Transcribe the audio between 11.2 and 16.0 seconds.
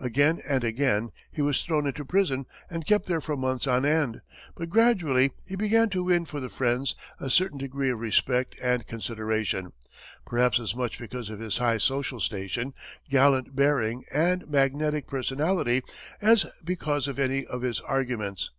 of his high social station, gallant bearing and magnetic personality,